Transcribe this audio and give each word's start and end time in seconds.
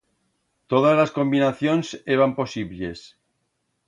Todas 0.71 0.97
las 1.01 1.11
combinacions 1.17 1.91
eban 2.15 2.33
posiblles. 2.39 3.05